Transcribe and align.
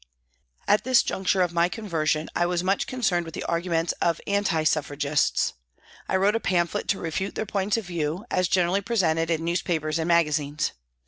At 0.67 0.83
this 0.83 1.03
juncture 1.03 1.43
of 1.43 1.53
my 1.53 1.69
conversion 1.69 2.27
I 2.35 2.47
was 2.47 2.63
much 2.63 2.87
concerned 2.87 3.23
with 3.23 3.35
the 3.35 3.43
arguments 3.43 3.91
of 4.01 4.19
Anti 4.25 4.63
Suffragists. 4.63 5.53
I 6.09 6.15
wrote 6.15 6.35
a 6.35 6.39
pamphlet 6.39 6.87
to 6.87 6.99
refute 6.99 7.35
their 7.35 7.45
points 7.45 7.77
of 7.77 7.85
view, 7.85 8.25
as 8.31 8.47
generally 8.47 8.81
presented 8.81 9.29
in 9.29 9.45
newspapers 9.45 9.99
and 9.99 10.07
magazines. 10.07 10.71